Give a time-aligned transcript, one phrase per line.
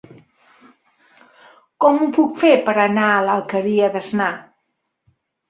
[1.85, 4.33] Com ho puc fer per anar a l'Alqueria d'Asnar?